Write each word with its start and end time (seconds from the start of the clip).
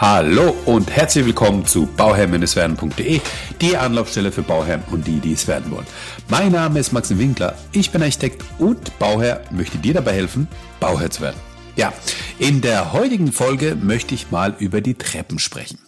Hallo 0.00 0.56
und 0.64 0.90
herzlich 0.90 1.26
willkommen 1.26 1.66
zu 1.66 1.84
bauherr-werden.de, 1.84 3.20
die 3.60 3.76
Anlaufstelle 3.76 4.32
für 4.32 4.42
Bauherren 4.42 4.82
und 4.90 5.06
die, 5.06 5.20
die 5.20 5.34
es 5.34 5.46
werden 5.46 5.70
wollen. 5.70 5.86
Mein 6.28 6.52
Name 6.52 6.80
ist 6.80 6.92
Maxim 6.92 7.18
Winkler, 7.18 7.54
ich 7.72 7.90
bin 7.90 8.02
Architekt 8.02 8.42
und 8.58 8.98
Bauherr, 8.98 9.42
möchte 9.50 9.76
dir 9.76 9.92
dabei 9.92 10.14
helfen, 10.14 10.48
Bauherr 10.80 11.10
zu 11.10 11.20
werden. 11.20 11.38
Ja, 11.76 11.92
in 12.38 12.62
der 12.62 12.94
heutigen 12.94 13.30
Folge 13.30 13.74
möchte 13.74 14.14
ich 14.14 14.30
mal 14.30 14.56
über 14.58 14.80
die 14.80 14.94
Treppen 14.94 15.38
sprechen. 15.38 15.78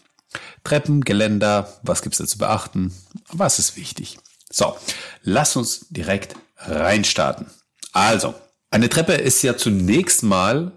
Treppen, 0.63 1.01
Geländer, 1.01 1.73
was 1.83 2.03
gibt's 2.03 2.19
da 2.19 2.27
zu 2.27 2.37
beachten, 2.37 2.93
was 3.29 3.59
ist 3.59 3.77
wichtig? 3.79 4.19
So, 4.51 4.77
lass 5.23 5.57
uns 5.57 5.87
direkt 5.89 6.35
reinstarten. 6.59 7.47
Also, 7.93 8.35
eine 8.71 8.91
Treppe 8.91 9.15
ist 9.15 9.43
ja 9.43 9.57
zunächst 9.57 10.23
mal 10.23 10.73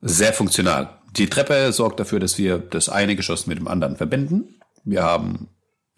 sehr 0.00 0.32
funktional. 0.32 0.95
Die 1.16 1.28
Treppe 1.28 1.72
sorgt 1.72 2.00
dafür, 2.00 2.20
dass 2.20 2.38
wir 2.38 2.58
das 2.58 2.88
eine 2.88 3.16
Geschoss 3.16 3.46
mit 3.46 3.58
dem 3.58 3.68
anderen 3.68 3.96
verbinden. 3.96 4.60
Wir 4.84 5.02
haben 5.02 5.48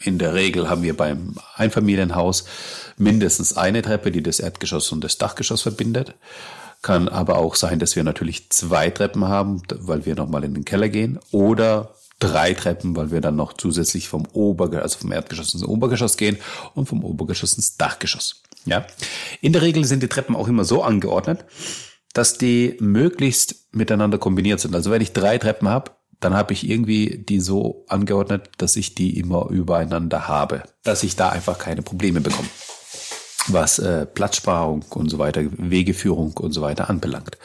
in 0.00 0.18
der 0.18 0.34
Regel 0.34 0.70
haben 0.70 0.82
wir 0.82 0.96
beim 0.96 1.34
Einfamilienhaus 1.56 2.44
mindestens 2.96 3.56
eine 3.56 3.82
Treppe, 3.82 4.12
die 4.12 4.22
das 4.22 4.38
Erdgeschoss 4.38 4.92
und 4.92 5.02
das 5.02 5.18
Dachgeschoss 5.18 5.62
verbindet. 5.62 6.14
Kann 6.82 7.08
aber 7.08 7.36
auch 7.36 7.56
sein, 7.56 7.80
dass 7.80 7.96
wir 7.96 8.04
natürlich 8.04 8.50
zwei 8.50 8.90
Treppen 8.90 9.26
haben, 9.26 9.62
weil 9.74 10.06
wir 10.06 10.14
nochmal 10.14 10.44
in 10.44 10.54
den 10.54 10.64
Keller 10.64 10.88
gehen. 10.88 11.18
Oder 11.32 11.94
drei 12.20 12.54
Treppen, 12.54 12.94
weil 12.94 13.10
wir 13.10 13.20
dann 13.20 13.34
noch 13.34 13.54
zusätzlich 13.54 14.08
vom 14.08 14.26
Obergeschoss, 14.32 14.82
also 14.82 14.98
vom 15.00 15.12
Erdgeschoss 15.12 15.54
ins 15.54 15.64
Obergeschoss 15.64 16.16
gehen 16.16 16.38
und 16.74 16.86
vom 16.86 17.04
Obergeschoss 17.04 17.54
ins 17.54 17.76
Dachgeschoss. 17.76 18.42
Ja. 18.66 18.86
In 19.40 19.52
der 19.52 19.62
Regel 19.62 19.84
sind 19.84 20.02
die 20.02 20.08
Treppen 20.08 20.36
auch 20.36 20.46
immer 20.46 20.64
so 20.64 20.84
angeordnet, 20.84 21.44
dass 22.14 22.38
die 22.38 22.76
möglichst 22.80 23.74
miteinander 23.74 24.18
kombiniert 24.18 24.60
sind. 24.60 24.74
Also 24.74 24.90
wenn 24.90 25.02
ich 25.02 25.12
drei 25.12 25.38
Treppen 25.38 25.68
habe, 25.68 25.92
dann 26.20 26.34
habe 26.34 26.52
ich 26.52 26.68
irgendwie 26.68 27.24
die 27.28 27.40
so 27.40 27.84
angeordnet, 27.88 28.50
dass 28.58 28.76
ich 28.76 28.94
die 28.94 29.18
immer 29.18 29.48
übereinander 29.50 30.26
habe, 30.26 30.64
dass 30.82 31.02
ich 31.04 31.16
da 31.16 31.28
einfach 31.28 31.58
keine 31.58 31.82
Probleme 31.82 32.20
bekomme, 32.20 32.48
was 33.46 33.78
äh, 33.78 34.04
Platzsparung 34.04 34.84
und 34.90 35.10
so 35.10 35.18
weiter, 35.18 35.42
Wegeführung 35.56 36.32
und 36.32 36.52
so 36.52 36.60
weiter 36.60 36.90
anbelangt. 36.90 37.38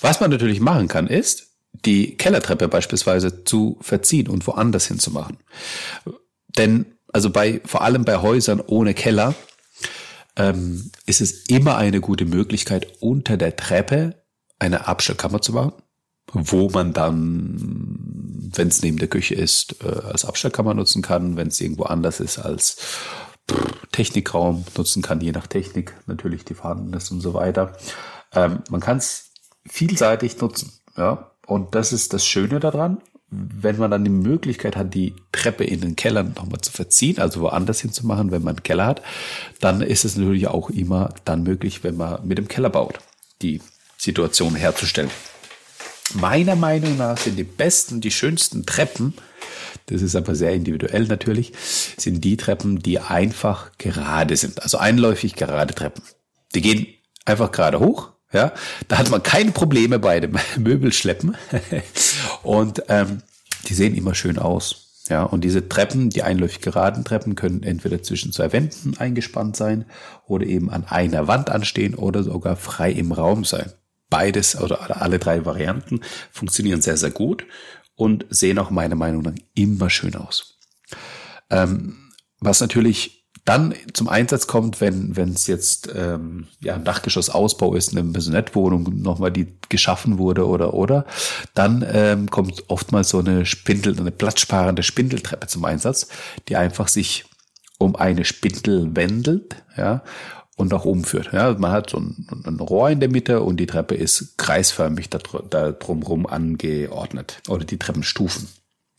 Was 0.00 0.20
man 0.20 0.30
natürlich 0.30 0.60
machen 0.60 0.88
kann, 0.88 1.06
ist, 1.06 1.48
die 1.72 2.16
Kellertreppe 2.16 2.68
beispielsweise 2.68 3.44
zu 3.44 3.78
verziehen 3.80 4.28
und 4.28 4.46
woanders 4.46 4.86
hinzumachen. 4.86 5.38
Denn 6.56 6.86
also 7.12 7.30
bei 7.30 7.60
vor 7.64 7.82
allem 7.82 8.04
bei 8.04 8.18
Häusern 8.18 8.60
ohne 8.60 8.94
Keller 8.94 9.34
ähm, 10.38 10.90
ist 11.04 11.20
es 11.20 11.46
immer 11.48 11.76
eine 11.76 12.00
gute 12.00 12.24
Möglichkeit, 12.24 12.86
unter 13.00 13.36
der 13.36 13.56
Treppe 13.56 14.22
eine 14.58 14.86
Abstellkammer 14.86 15.42
zu 15.42 15.52
machen, 15.52 15.72
wo 16.32 16.70
man 16.70 16.92
dann, 16.92 18.50
wenn 18.54 18.68
es 18.68 18.82
neben 18.82 18.98
der 18.98 19.08
Küche 19.08 19.34
ist, 19.34 19.82
äh, 19.82 19.88
als 19.88 20.24
Abstellkammer 20.24 20.74
nutzen 20.74 21.02
kann, 21.02 21.36
wenn 21.36 21.48
es 21.48 21.60
irgendwo 21.60 21.84
anders 21.84 22.20
ist, 22.20 22.38
als 22.38 22.76
Technikraum 23.92 24.64
nutzen 24.76 25.02
kann, 25.02 25.20
je 25.20 25.32
nach 25.32 25.46
Technik 25.46 25.94
natürlich, 26.06 26.44
die 26.44 26.54
vorhanden 26.54 26.92
ist 26.92 27.10
und 27.10 27.20
so 27.20 27.34
weiter. 27.34 27.76
Ähm, 28.32 28.62
man 28.70 28.80
kann 28.80 28.98
es 28.98 29.32
vielseitig 29.66 30.40
nutzen, 30.40 30.72
ja. 30.96 31.32
Und 31.46 31.74
das 31.74 31.94
ist 31.94 32.12
das 32.12 32.26
Schöne 32.26 32.60
daran 32.60 32.98
wenn 33.30 33.76
man 33.76 33.90
dann 33.90 34.04
die 34.04 34.10
Möglichkeit 34.10 34.76
hat, 34.76 34.94
die 34.94 35.14
Treppe 35.32 35.64
in 35.64 35.80
den 35.80 35.96
Keller 35.96 36.22
nochmal 36.22 36.60
zu 36.62 36.72
verziehen, 36.72 37.18
also 37.18 37.40
woanders 37.40 37.80
hinzumachen, 37.80 38.30
wenn 38.30 38.42
man 38.42 38.56
einen 38.56 38.62
Keller 38.62 38.86
hat, 38.86 39.02
dann 39.60 39.82
ist 39.82 40.04
es 40.04 40.16
natürlich 40.16 40.48
auch 40.48 40.70
immer 40.70 41.14
dann 41.24 41.42
möglich, 41.42 41.84
wenn 41.84 41.96
man 41.96 42.26
mit 42.26 42.38
dem 42.38 42.48
Keller 42.48 42.70
baut, 42.70 42.98
die 43.42 43.60
Situation 43.98 44.54
herzustellen. 44.54 45.10
Meiner 46.14 46.56
Meinung 46.56 46.96
nach 46.96 47.18
sind 47.18 47.36
die 47.36 47.44
besten, 47.44 48.00
die 48.00 48.10
schönsten 48.10 48.64
Treppen, 48.64 49.12
das 49.86 50.00
ist 50.00 50.16
aber 50.16 50.34
sehr 50.34 50.54
individuell 50.54 51.06
natürlich, 51.06 51.52
sind 51.98 52.24
die 52.24 52.38
Treppen, 52.38 52.78
die 52.78 52.98
einfach 52.98 53.72
gerade 53.76 54.36
sind, 54.36 54.62
also 54.62 54.78
einläufig 54.78 55.34
gerade 55.34 55.74
Treppen. 55.74 56.02
Die 56.54 56.62
gehen 56.62 56.86
einfach 57.26 57.52
gerade 57.52 57.78
hoch, 57.78 58.12
ja, 58.32 58.52
da 58.88 58.98
hat 58.98 59.10
man 59.10 59.22
keine 59.22 59.52
Probleme 59.52 59.98
bei 59.98 60.20
dem 60.20 60.36
Möbelschleppen. 60.58 61.36
und 62.42 62.82
ähm, 62.88 63.22
die 63.68 63.74
sehen 63.74 63.94
immer 63.94 64.14
schön 64.14 64.38
aus. 64.38 64.84
Ja, 65.08 65.22
und 65.22 65.42
diese 65.42 65.68
Treppen, 65.68 66.10
die 66.10 66.22
einläufig 66.22 66.60
geraden 66.60 67.04
Treppen, 67.04 67.34
können 67.34 67.62
entweder 67.62 68.02
zwischen 68.02 68.32
zwei 68.32 68.52
Wänden 68.52 68.98
eingespannt 68.98 69.56
sein 69.56 69.86
oder 70.26 70.44
eben 70.44 70.68
an 70.70 70.84
einer 70.84 71.26
Wand 71.26 71.48
anstehen 71.48 71.94
oder 71.94 72.22
sogar 72.22 72.56
frei 72.56 72.92
im 72.92 73.12
Raum 73.12 73.44
sein. 73.44 73.72
Beides 74.10 74.60
oder 74.60 75.00
alle 75.00 75.18
drei 75.18 75.46
Varianten 75.46 76.00
funktionieren 76.30 76.82
sehr, 76.82 76.98
sehr 76.98 77.10
gut 77.10 77.46
und 77.94 78.26
sehen 78.28 78.58
auch 78.58 78.70
meiner 78.70 78.96
Meinung 78.96 79.22
nach 79.22 79.34
immer 79.54 79.88
schön 79.88 80.14
aus. 80.14 80.58
Ähm, 81.50 81.96
was 82.40 82.60
natürlich 82.60 83.17
dann 83.48 83.74
zum 83.94 84.08
Einsatz 84.08 84.46
kommt, 84.46 84.82
wenn 84.82 85.16
wenn 85.16 85.30
es 85.30 85.46
jetzt 85.46 85.90
ähm, 85.94 86.48
ja 86.60 86.74
ein 86.74 86.84
Dachgeschossausbau 86.84 87.74
ist, 87.74 87.92
eine 87.92 88.02
Maisonette-Wohnung 88.02 89.00
nochmal 89.00 89.32
die 89.32 89.54
geschaffen 89.70 90.18
wurde 90.18 90.46
oder 90.46 90.74
oder, 90.74 91.06
dann 91.54 91.84
ähm, 91.90 92.30
kommt 92.30 92.64
oftmals 92.68 93.08
so 93.08 93.20
eine 93.20 93.46
Spindel, 93.46 93.98
eine 93.98 94.10
platzsparende 94.10 94.82
Spindeltreppe 94.82 95.46
zum 95.46 95.64
Einsatz, 95.64 96.08
die 96.48 96.56
einfach 96.56 96.88
sich 96.88 97.24
um 97.78 97.96
eine 97.96 98.26
Spindel 98.26 98.94
wendelt, 98.94 99.56
ja, 99.76 100.02
und 100.56 100.70
nach 100.70 100.84
oben 100.84 101.04
führt. 101.04 101.32
Ja, 101.32 101.54
man 101.56 101.70
hat 101.70 101.90
so 101.90 101.98
ein, 101.98 102.26
ein 102.44 102.60
Rohr 102.60 102.90
in 102.90 103.00
der 103.00 103.08
Mitte 103.08 103.40
und 103.40 103.58
die 103.58 103.66
Treppe 103.66 103.94
ist 103.94 104.36
kreisförmig 104.36 105.08
da, 105.08 105.20
da 105.48 105.72
drumherum 105.72 106.26
angeordnet 106.26 107.40
oder 107.48 107.64
die 107.64 107.78
Treppenstufen. 107.78 108.48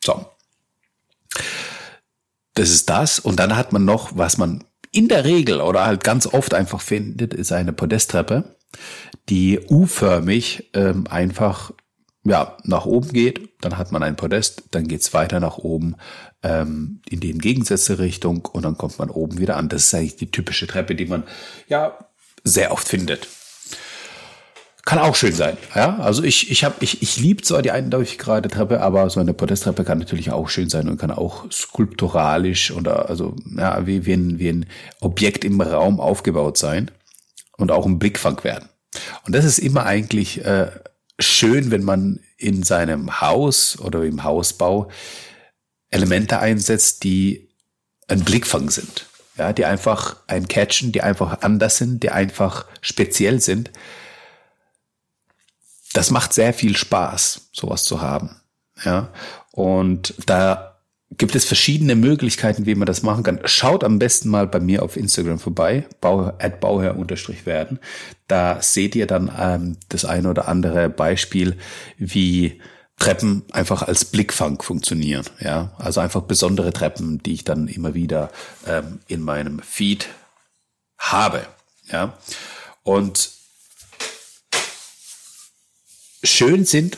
So. 0.04 0.26
Das 2.60 2.72
ist 2.72 2.90
das. 2.90 3.20
Und 3.20 3.40
dann 3.40 3.56
hat 3.56 3.72
man 3.72 3.86
noch, 3.86 4.18
was 4.18 4.38
man 4.38 4.66
in 4.92 5.08
der 5.08 5.24
Regel 5.24 5.62
oder 5.62 5.86
halt 5.86 6.04
ganz 6.04 6.28
oft 6.28 6.54
einfach 6.54 6.82
findet, 6.82 7.34
ist 7.34 7.54
eine 7.54 7.72
Podesttreppe, 7.72 8.58
die 9.30 9.62
U-förmig 9.70 10.70
ähm, 10.74 11.08
einfach 11.10 11.72
ja, 12.26 12.58
nach 12.66 12.86
oben 12.86 13.14
geht, 13.14 13.50
dann 13.62 13.78
hat 13.78 13.94
man 13.94 14.04
ein 14.04 14.18
Podest, 14.18 14.64
dann 14.72 14.90
geht's 14.90 15.14
weiter 15.14 15.40
nach 15.40 15.58
oben 15.58 15.96
ähm, 16.44 17.02
in 17.10 17.22
die 17.22 17.32
entgegengesetzte 17.32 17.98
Richtung 17.98 18.46
und 18.46 18.64
dann 18.64 18.78
kommt 18.78 19.00
man 19.00 19.10
oben 19.10 19.38
wieder 19.38 19.56
an. 19.56 19.70
Das 19.70 19.86
ist 19.86 19.94
eigentlich 19.94 20.18
die 20.18 20.30
typische 20.30 20.68
Treppe, 20.68 20.96
die 20.96 21.06
man 21.06 21.24
ja 21.70 21.98
sehr 22.44 22.74
oft 22.74 22.90
findet. 22.90 23.30
Kann 24.90 24.98
auch 24.98 25.16
schön 25.16 25.34
sein. 25.34 25.56
Ja, 25.76 26.00
also 26.00 26.24
ich, 26.24 26.50
ich 26.50 26.64
habe, 26.64 26.74
ich, 26.80 27.04
ich 27.04 27.18
liebe 27.18 27.44
zwar 27.44 27.62
die 27.62 27.70
eindeutig 27.70 28.18
gerade 28.18 28.50
Treppe, 28.50 28.82
aber 28.82 29.08
so 29.12 29.20
eine 29.20 29.36
Podesttreppe 29.36 29.84
kann 29.84 30.00
natürlich 30.00 30.32
auch 30.32 30.50
schön 30.50 30.68
sein 30.68 30.90
und 30.90 30.98
kann 30.98 31.12
auch 31.12 31.46
skulpturalisch 31.52 32.72
oder 32.72 33.08
also 33.08 33.36
ja, 33.56 33.86
wie, 33.86 34.08
wie, 34.08 34.14
ein, 34.14 34.40
wie 34.40 34.50
ein 34.50 34.66
Objekt 35.00 35.46
im 35.46 35.62
Raum 35.62 36.00
aufgebaut 36.00 36.58
sein 36.58 36.90
und 37.56 37.70
auch 37.72 37.86
ein 37.86 38.00
Blickfang 38.00 38.44
werden. 38.44 38.68
Und 39.28 39.36
das 39.36 39.46
ist 39.46 39.60
immer 39.60 39.86
eigentlich 39.86 40.44
äh, 40.44 40.72
schön, 41.20 41.70
wenn 41.70 41.84
man 41.84 42.22
in 42.38 42.64
seinem 42.64 43.22
Haus 43.22 43.78
oder 43.80 44.04
im 44.04 44.24
Hausbau 44.24 44.90
Elemente 45.92 46.40
einsetzt, 46.40 47.04
die 47.04 47.52
ein 48.08 48.22
Blickfang 48.22 48.72
sind. 48.72 49.06
Ja, 49.38 49.54
die 49.54 49.66
einfach 49.66 50.16
ein 50.26 50.48
Catchen, 50.48 50.92
die 50.92 51.04
einfach 51.04 51.44
anders 51.44 51.78
sind, 51.78 52.02
die 52.02 52.10
einfach 52.10 52.66
speziell 52.82 53.40
sind 53.40 53.70
das 55.94 56.12
macht 56.12 56.34
sehr 56.34 56.54
viel 56.54 56.76
Spaß, 56.76 57.50
sowas 57.52 57.84
zu 57.84 58.02
haben. 58.02 58.36
Ja, 58.84 59.10
und 59.52 60.14
da 60.26 60.70
gibt 61.18 61.36
es 61.36 61.46
verschiedene 61.46 61.96
Möglichkeiten, 61.96 62.66
wie 62.66 62.76
man 62.76 62.86
das 62.86 63.02
machen 63.02 63.24
kann. 63.24 63.40
Schaut 63.46 63.84
am 63.84 64.00
besten 64.00 64.30
mal 64.30 64.48
bei 64.48 64.60
mir 64.60 64.84
auf 64.84 64.96
Instagram 64.96 65.40
vorbei, 65.40 65.88
bau, 66.02 66.32
bauherr-werden. 66.62 67.80
Da 68.28 68.62
seht 68.62 68.96
ihr 68.96 69.08
dann 69.08 69.32
ähm, 69.38 69.78
das 69.90 70.06
eine 70.06 70.30
oder 70.30 70.48
andere 70.48 70.90
Beispiel, 70.90 71.58
wie 71.98 72.62
Treppen 73.00 73.44
einfach 73.52 73.82
als 73.82 74.06
Blickfang 74.06 74.62
funktionieren. 74.62 75.26
Ja, 75.40 75.74
also 75.78 76.00
einfach 76.00 76.22
besondere 76.22 76.72
Treppen, 76.74 77.24
die 77.24 77.34
ich 77.34 77.44
dann 77.44 77.68
immer 77.68 77.94
wieder 77.96 78.30
ähm, 78.68 79.00
in 79.08 79.22
meinem 79.22 79.60
Feed 79.60 80.10
habe. 80.98 81.42
Ja, 81.92 82.18
und 82.84 83.39
schön 86.24 86.66
sind, 86.66 86.98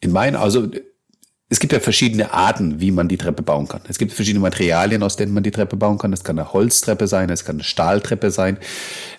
in 0.00 0.12
meinen, 0.12 0.36
also 0.36 0.68
es 1.52 1.60
gibt 1.60 1.74
ja 1.74 1.80
verschiedene 1.80 2.32
Arten, 2.32 2.80
wie 2.80 2.90
man 2.90 3.08
die 3.08 3.18
Treppe 3.18 3.42
bauen 3.42 3.68
kann. 3.68 3.82
Es 3.86 3.98
gibt 3.98 4.14
verschiedene 4.14 4.40
Materialien, 4.40 5.02
aus 5.02 5.16
denen 5.16 5.34
man 5.34 5.42
die 5.42 5.50
Treppe 5.50 5.76
bauen 5.76 5.98
kann. 5.98 6.10
Es 6.14 6.24
kann 6.24 6.38
eine 6.38 6.54
Holztreppe 6.54 7.06
sein, 7.06 7.28
es 7.28 7.44
kann 7.44 7.56
eine 7.56 7.62
Stahltreppe 7.62 8.30
sein. 8.30 8.56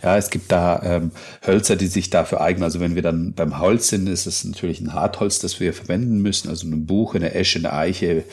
Ja, 0.01 0.17
es 0.17 0.31
gibt 0.31 0.51
da 0.51 0.81
ähm, 0.83 1.11
Hölzer, 1.45 1.75
die 1.75 1.85
sich 1.85 2.09
dafür 2.09 2.41
eignen. 2.41 2.63
Also 2.63 2.79
wenn 2.79 2.95
wir 2.95 3.03
dann 3.03 3.33
beim 3.33 3.59
Holz 3.59 3.89
sind, 3.89 4.09
ist 4.09 4.25
es 4.25 4.43
natürlich 4.43 4.81
ein 4.81 4.95
Hartholz, 4.95 5.37
das 5.37 5.59
wir 5.59 5.75
verwenden 5.75 6.23
müssen. 6.23 6.49
Also 6.49 6.65
ein 6.65 6.87
Buch, 6.87 7.13
eine 7.13 7.35
Esche, 7.35 7.59
eine 7.59 7.71
Eiche, 7.71 8.23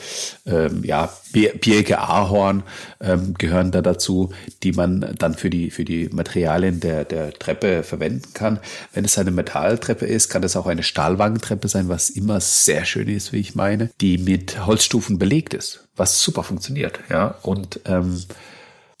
ähm, 0.47 0.83
ja, 0.83 1.13
Birke, 1.31 1.99
Ahorn 1.99 2.63
ähm, 2.99 3.33
gehören 3.37 3.71
da 3.71 3.81
dazu, 3.81 4.31
die 4.63 4.71
man 4.71 5.15
dann 5.17 5.35
für 5.35 5.49
die, 5.49 5.71
für 5.71 5.85
die 5.85 6.09
Materialien 6.11 6.79
der, 6.79 7.05
der 7.05 7.33
Treppe 7.33 7.83
verwenden 7.83 8.33
kann. 8.33 8.59
Wenn 8.93 9.05
es 9.05 9.17
eine 9.17 9.31
Metalltreppe 9.31 10.05
ist, 10.05 10.29
kann 10.29 10.43
es 10.43 10.55
auch 10.55 10.67
eine 10.67 10.83
Stahlwangentreppe 10.83 11.67
sein, 11.67 11.89
was 11.89 12.09
immer 12.09 12.39
sehr 12.39 12.85
schön 12.85 13.07
ist, 13.07 13.33
wie 13.33 13.39
ich 13.39 13.55
meine, 13.55 13.89
die 14.01 14.17
mit 14.17 14.65
Holzstufen 14.65 15.19
belegt 15.19 15.53
ist, 15.53 15.87
was 15.95 16.21
super 16.21 16.43
funktioniert. 16.43 16.99
Ja, 17.09 17.35
und 17.41 17.79
ähm, 17.85 18.23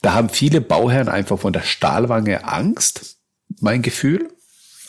da 0.01 0.13
haben 0.13 0.29
viele 0.29 0.61
Bauherren 0.61 1.09
einfach 1.09 1.39
von 1.39 1.53
der 1.53 1.61
Stahlwange 1.61 2.47
Angst, 2.47 3.17
mein 3.59 3.81
Gefühl. 3.81 4.29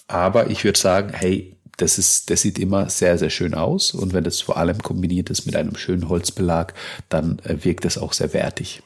Aber 0.08 0.50
ich 0.50 0.64
würde 0.64 0.78
sagen, 0.78 1.12
hey, 1.12 1.56
das 1.76 1.98
ist, 1.98 2.30
das 2.30 2.42
sieht 2.42 2.58
immer 2.58 2.88
sehr, 2.90 3.18
sehr 3.18 3.30
schön 3.30 3.54
aus. 3.54 3.92
Und 3.92 4.12
wenn 4.12 4.24
das 4.24 4.40
vor 4.40 4.56
allem 4.56 4.82
kombiniert 4.82 5.30
ist 5.30 5.46
mit 5.46 5.56
einem 5.56 5.76
schönen 5.76 6.08
Holzbelag, 6.08 6.74
dann 7.08 7.38
äh, 7.40 7.64
wirkt 7.64 7.84
es 7.84 7.98
auch 7.98 8.12
sehr 8.12 8.32
wertig. 8.32 8.82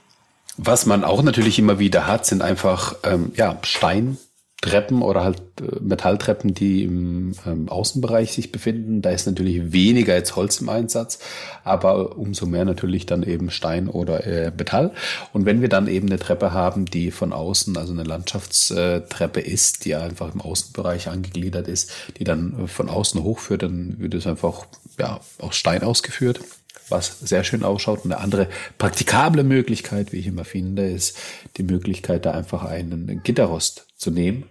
Was 0.56 0.86
man 0.86 1.04
auch 1.04 1.22
natürlich 1.22 1.58
immer 1.58 1.78
wieder 1.78 2.06
hat, 2.06 2.24
sind 2.24 2.42
einfach 2.42 2.96
ähm, 3.02 3.32
ja, 3.36 3.58
Stein, 3.62 4.16
Treppen 4.62 5.02
oder 5.02 5.22
halt 5.22 5.42
äh, 5.60 5.80
Metalltreppen, 5.80 6.54
die 6.54 6.84
im 6.84 7.32
ähm, 7.46 7.68
Außenbereich 7.68 8.32
sich 8.32 8.52
befinden. 8.52 9.02
Da 9.02 9.10
ist 9.10 9.26
natürlich 9.26 9.72
weniger 9.72 10.14
jetzt 10.14 10.34
Holz 10.34 10.60
im 10.60 10.68
Einsatz, 10.68 11.18
aber 11.62 12.16
umso 12.16 12.46
mehr 12.46 12.64
natürlich 12.64 13.04
dann 13.06 13.22
eben 13.22 13.50
Stein 13.50 13.88
oder 13.88 14.26
äh, 14.26 14.50
Metall. 14.56 14.92
Und 15.32 15.44
wenn 15.44 15.60
wir 15.60 15.68
dann 15.68 15.88
eben 15.88 16.08
eine 16.08 16.18
Treppe 16.18 16.52
haben, 16.52 16.86
die 16.86 17.10
von 17.10 17.32
außen, 17.32 17.76
also 17.76 17.92
eine 17.92 18.04
Landschaftstreppe 18.04 19.40
ist, 19.40 19.84
die 19.84 19.94
einfach 19.94 20.32
im 20.34 20.40
Außenbereich 20.40 21.08
angegliedert 21.08 21.68
ist, 21.68 21.92
die 22.18 22.24
dann 22.24 22.66
von 22.66 22.88
außen 22.88 23.22
hochführt, 23.22 23.62
dann 23.62 23.96
wird 23.98 24.14
es 24.14 24.26
einfach 24.26 24.66
ja, 24.98 25.20
aus 25.38 25.56
Stein 25.56 25.82
ausgeführt 25.82 26.40
was 26.88 27.18
sehr 27.20 27.42
schön 27.42 27.64
ausschaut. 27.64 28.04
Und 28.04 28.12
eine 28.12 28.22
andere 28.22 28.48
praktikable 28.78 29.42
Möglichkeit, 29.42 30.12
wie 30.12 30.18
ich 30.18 30.26
immer 30.28 30.44
finde, 30.44 30.86
ist 30.86 31.16
die 31.56 31.62
Möglichkeit, 31.62 32.26
da 32.26 32.32
einfach 32.32 32.64
einen 32.64 33.22
Gitterrost 33.24 33.86
zu 34.06 34.12
nehmen, 34.12 34.44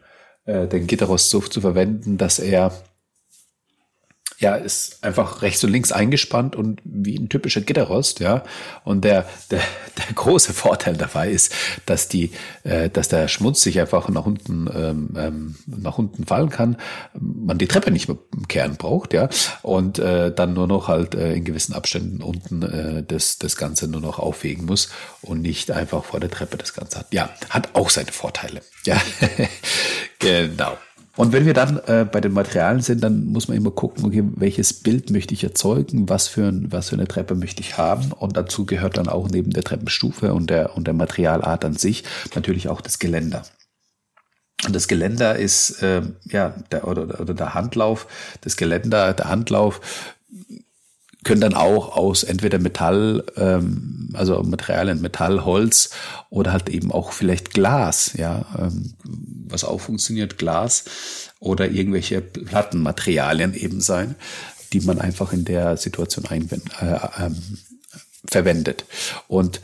äh, 0.46 0.68
den 0.68 0.86
Gitterrost 0.86 1.30
so 1.30 1.40
zu 1.40 1.62
verwenden, 1.62 2.18
dass 2.18 2.40
er 2.40 2.74
ja, 4.38 4.56
ist 4.56 5.04
einfach 5.04 5.42
rechts 5.42 5.64
und 5.64 5.72
links 5.72 5.92
eingespannt 5.92 6.56
und 6.56 6.82
wie 6.84 7.18
ein 7.18 7.30
typischer 7.30 7.62
Gitterrost, 7.62 8.20
ja. 8.20 8.44
Und 8.84 9.06
der, 9.06 9.26
der, 9.50 9.62
der 9.98 10.14
große 10.14 10.54
Vorteil 10.54 10.98
dabei 10.98 11.30
ist, 11.30 11.54
dass 11.86 12.10
die, 12.10 12.32
äh, 12.64 12.90
dass 12.90 13.08
der 13.08 13.28
Schmutz 13.28 13.62
sich 13.62 13.80
einfach 13.80 14.10
nach 14.10 14.26
unten, 14.26 14.70
ähm, 14.74 15.10
ähm, 15.18 15.56
nach 15.66 15.98
unten 15.98 16.26
fallen 16.26 16.50
kann, 16.50 16.78
man 17.14 17.58
die 17.58 17.68
Treppe 17.68 17.92
nicht 17.92 18.10
mehr 18.10 18.18
kehren 18.48 18.76
braucht, 18.76 19.14
ja. 19.14 19.30
Und 19.62 20.00
äh, 20.00 20.34
dann 20.34 20.54
nur 20.54 20.68
noch 20.68 20.88
halt 20.90 21.16
äh, 21.16 21.34
in 21.34 21.46
gewissen 21.46 21.74
Abständen 21.74 22.22
unten 22.22 22.62
äh, 22.62 23.04
das, 23.04 23.38
das 23.38 23.56
Ganze 23.56 23.88
nur 23.88 24.02
noch 24.02 24.20
aufwegen 24.20 24.66
muss 24.66 24.90
und 25.22 25.42
nicht 25.42 25.72
einfach 25.72 26.04
vor 26.04 26.20
der 26.20 26.30
Treppe 26.30 26.58
das 26.58 26.74
Ganze 26.74 27.00
hat. 27.00 27.14
Ja, 27.14 27.30
hat 27.50 27.70
auch 27.74 27.90
seine 27.90 28.12
Vorteile. 28.12 28.62
Ja, 28.86 29.02
genau. 30.20 30.78
Und 31.16 31.32
wenn 31.32 31.46
wir 31.46 31.54
dann 31.54 31.78
äh, 31.88 32.06
bei 32.10 32.20
den 32.20 32.34
Materialien 32.34 32.82
sind, 32.82 33.02
dann 33.02 33.26
muss 33.28 33.48
man 33.48 33.56
immer 33.56 33.72
gucken, 33.72 34.06
okay, 34.06 34.24
welches 34.36 34.74
Bild 34.74 35.12
möchte 35.12 35.34
ich 35.34 35.44
erzeugen, 35.44 36.10
was 36.10 36.28
für, 36.28 36.48
ein, 36.48 36.72
was 36.72 36.90
für 36.90 36.96
eine 36.96 37.08
Treppe 37.08 37.36
möchte 37.36 37.62
ich 37.62 37.78
haben. 37.78 38.12
Und 38.12 38.36
dazu 38.36 38.66
gehört 38.66 38.98
dann 38.98 39.08
auch 39.08 39.30
neben 39.30 39.52
der 39.52 39.64
Treppenstufe 39.64 40.34
und 40.34 40.50
der, 40.50 40.76
und 40.76 40.88
der 40.88 40.94
Materialart 40.94 41.64
an 41.64 41.76
sich 41.76 42.04
natürlich 42.36 42.68
auch 42.68 42.82
das 42.82 43.00
Geländer. 43.00 43.44
Und 44.66 44.76
das 44.76 44.88
Geländer 44.88 45.38
ist 45.38 45.82
äh, 45.82 46.02
ja 46.26 46.56
der 46.72 46.88
oder, 46.88 47.20
oder 47.22 47.34
der 47.34 47.54
Handlauf, 47.54 48.08
das 48.42 48.58
Geländer, 48.58 49.14
der 49.14 49.30
Handlauf 49.30 49.80
können 51.26 51.42
dann 51.42 51.56
auch 51.56 51.98
aus 51.98 52.24
entweder 52.24 52.60
Metall, 52.60 53.26
ähm, 53.36 54.10
also 54.14 54.42
Materialien, 54.44 55.02
Metall, 55.02 55.44
Holz 55.44 55.90
oder 56.30 56.54
halt 56.54 56.70
eben 56.70 56.92
auch 56.92 57.12
vielleicht 57.12 57.54
Glas, 57.54 58.14
ja, 58.16 58.46
ähm, 58.58 58.94
was 59.48 59.64
auch 59.64 59.82
funktioniert, 59.82 60.38
Glas 60.38 60.86
oder 61.40 61.70
irgendwelche 61.70 62.22
Plattenmaterialien 62.22 63.56
eben 63.56 63.82
sein, 63.82 64.16
die 64.72 64.82
man 64.82 65.02
einfach 65.02 65.34
in 65.34 65.46
der 65.46 65.78
Situation 65.78 66.26
einwend, 66.28 66.64
äh, 66.80 67.26
ähm, 67.26 67.36
verwendet. 68.28 68.86
Und 69.28 69.62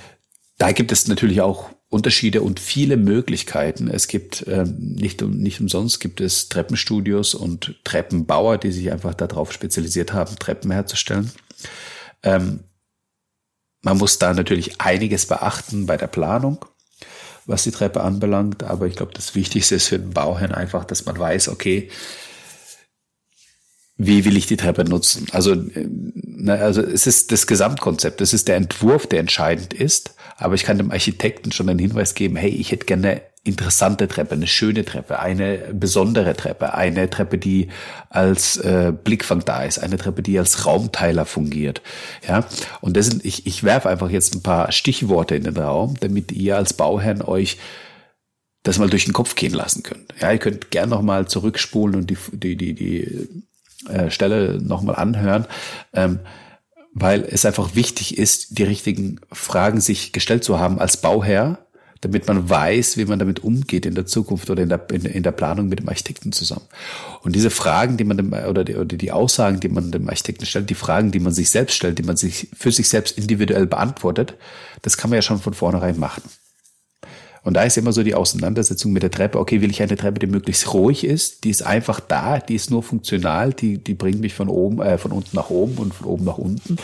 da 0.58 0.72
gibt 0.72 0.92
es 0.92 1.08
natürlich 1.08 1.42
auch 1.42 1.70
Unterschiede 1.90 2.42
und 2.42 2.60
viele 2.60 2.98
Möglichkeiten. 2.98 3.88
Es 3.88 4.08
gibt 4.08 4.46
ähm, 4.48 4.96
nicht, 4.96 5.22
nicht 5.22 5.60
umsonst 5.60 6.00
gibt 6.00 6.22
es 6.22 6.50
Treppenstudios 6.50 7.36
und 7.36 7.76
Treppenbauer, 7.84 8.58
die 8.58 8.72
sich 8.72 8.92
einfach 8.92 9.14
darauf 9.14 9.52
spezialisiert 9.52 10.14
haben, 10.14 10.38
Treppen 10.40 10.72
herzustellen. 10.72 11.32
Ähm, 12.24 12.62
man 13.82 13.98
muss 13.98 14.20
da 14.20 14.34
natürlich 14.34 14.80
einiges 14.80 15.26
beachten 15.26 15.86
bei 15.86 15.98
der 15.98 16.08
Planung, 16.08 16.66
was 17.46 17.64
die 17.64 17.72
Treppe 17.72 18.02
anbelangt. 18.02 18.64
Aber 18.64 18.86
ich 18.88 18.96
glaube, 18.96 19.14
das 19.14 19.34
Wichtigste 19.36 19.76
ist 19.76 19.88
für 19.88 20.00
den 20.00 20.12
Bauherrn 20.12 20.52
einfach, 20.52 20.86
dass 20.86 21.06
man 21.06 21.18
weiß, 21.18 21.50
okay, 21.50 21.90
wie 23.98 24.26
will 24.26 24.38
ich 24.38 24.48
die 24.48 24.58
Treppe 24.58 24.84
nutzen? 24.84 25.28
Also, 25.32 25.54
äh, 25.54 25.88
na, 26.14 26.56
also 26.56 26.82
es 26.82 27.06
ist 27.08 27.32
das 27.32 27.46
Gesamtkonzept, 27.46 28.22
es 28.22 28.34
ist 28.34 28.48
der 28.48 28.56
Entwurf, 28.56 29.08
der 29.08 29.20
entscheidend 29.20 29.74
ist. 29.74 30.16
Aber 30.38 30.56
ich 30.56 30.64
kann 30.64 30.78
dem 30.78 30.92
Architekten 30.92 31.52
schon 31.52 31.70
einen 31.70 31.80
Hinweis 31.80 32.16
geben, 32.16 32.36
hey, 32.36 32.50
ich 32.50 32.72
hätte 32.72 32.86
gerne 32.86 33.22
interessante 33.44 34.08
Treppe, 34.08 34.36
eine 34.36 34.48
schöne 34.48 34.86
Treppe, 34.86 35.20
eine 35.20 35.58
besondere 35.74 36.36
Treppe, 36.36 36.76
eine 36.76 37.10
Treppe, 37.10 37.40
die 37.40 37.70
als 38.10 38.58
äh, 38.58 38.94
Blickfang 39.04 39.44
da 39.44 39.64
ist, 39.64 39.80
eine 39.80 39.98
Treppe, 39.98 40.22
die 40.22 40.38
als 40.38 40.66
Raumteiler 40.66 41.26
fungiert. 41.26 41.82
Ja, 42.28 42.46
und 42.82 42.96
das 42.98 43.08
sind, 43.08 43.26
ich, 43.26 43.48
ich 43.48 43.64
werfe 43.64 43.90
einfach 43.90 44.12
jetzt 44.12 44.36
ein 44.36 44.44
paar 44.44 44.72
Stichworte 44.72 45.36
in 45.36 45.46
den 45.46 45.58
Raum, 45.58 45.96
damit 46.00 46.32
ihr 46.32 46.56
als 46.56 46.74
Bauherrn 46.74 47.24
euch 47.24 47.58
das 48.62 48.78
mal 48.78 48.92
durch 48.92 49.06
den 49.06 49.14
Kopf 49.14 49.34
gehen 49.34 49.54
lassen 49.54 49.82
könnt. 49.82 50.14
Ja, 50.22 50.32
ihr 50.32 50.38
könnt 50.38 50.70
gern 50.70 50.90
noch 50.90 51.02
mal 51.02 51.28
zurückspulen 51.28 51.96
und 51.96 52.12
die 52.12 52.18
die 52.32 52.56
die 52.56 52.74
die 52.76 53.44
äh, 53.90 54.12
Stelle 54.12 54.60
noch 54.62 54.84
mal 54.84 54.94
anhören. 54.94 55.48
Ähm, 55.94 56.20
weil 56.94 57.24
es 57.24 57.46
einfach 57.46 57.74
wichtig 57.74 58.18
ist, 58.18 58.58
die 58.58 58.64
richtigen 58.64 59.22
Fragen 59.32 59.80
sich 59.80 60.12
gestellt 60.12 60.44
zu 60.44 60.60
haben 60.60 60.78
als 60.78 60.98
Bauherr, 60.98 61.66
damit 62.02 62.28
man 62.28 62.50
weiß, 62.50 62.98
wie 62.98 63.06
man 63.06 63.20
damit 63.20 63.44
umgeht 63.44 63.86
in 63.86 63.94
der 63.94 64.08
Zukunft 64.08 64.50
oder 64.50 64.64
in 64.64 64.70
der, 64.70 64.82
in, 64.92 65.06
in 65.06 65.24
der 65.24 65.32
Planung 65.32 65.70
mit 65.70 65.80
dem 65.80 65.88
Architekten 65.88 66.32
zusammen. 66.32 66.66
Und 67.22 67.36
diese 67.36 67.52
Fragen, 67.52 67.98
die 67.98 68.04
man 68.04 68.18
dem, 68.18 68.34
oder 68.34 68.64
die, 68.64 68.76
oder 68.76 68.98
die 68.98 69.12
Aussagen, 69.12 69.60
die 69.60 69.70
man 69.70 69.92
dem 69.92 70.10
Architekten 70.10 70.46
stellt, 70.46 70.70
die 70.70 70.76
Fragen, 70.76 71.12
die 71.12 71.20
man 71.20 71.32
sich 71.32 71.52
selbst 71.52 71.76
stellt, 71.76 72.00
die 72.00 72.04
man 72.04 72.18
sich 72.18 72.50
für 72.58 72.72
sich 72.72 72.90
selbst 72.90 73.18
individuell 73.18 73.68
beantwortet, 73.68 74.34
das 74.82 74.98
kann 74.98 75.12
man 75.12 75.18
ja 75.18 75.22
schon 75.22 75.40
von 75.40 75.54
vornherein 75.54 76.00
machen. 76.00 76.24
Und 77.44 77.56
da 77.56 77.64
ist 77.64 77.78
immer 77.78 77.92
so 77.92 78.04
die 78.04 78.14
Auseinandersetzung 78.14 78.92
mit 78.92 79.02
der 79.02 79.10
Treppe. 79.10 79.40
Okay, 79.40 79.62
will 79.62 79.72
ich 79.72 79.82
eine 79.82 79.96
Treppe, 79.96 80.20
die 80.20 80.28
möglichst 80.28 80.74
ruhig 80.74 81.04
ist? 81.04 81.44
Die 81.44 81.50
ist 81.50 81.64
einfach 81.64 82.00
da, 82.00 82.40
die 82.40 82.56
ist 82.56 82.70
nur 82.70 82.84
funktional, 82.84 83.52
die, 83.52 83.80
die 83.80 83.96
bringt 83.96 84.20
mich 84.20 84.34
von 84.34 84.48
oben, 84.48 84.82
äh, 84.82 84.98
von 85.00 85.12
unten 85.12 85.36
nach 85.36 85.50
oben 85.50 85.78
und 85.78 85.94
von 85.94 86.06
oben 86.06 86.26
nach 86.26 86.38
unten. 86.38 86.78